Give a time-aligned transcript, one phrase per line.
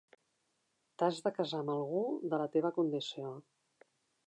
[1.01, 2.01] T'has de casar amb algú
[2.33, 3.37] de la teva condició.